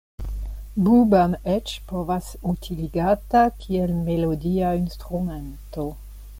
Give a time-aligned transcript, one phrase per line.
[0.85, 5.91] Boo-bam eĉ povas utiligata kiel melodia instrumento.